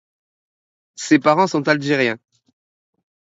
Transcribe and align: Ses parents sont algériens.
Ses 0.95 1.19
parents 1.19 1.45
sont 1.45 1.67
algériens. 1.67 2.17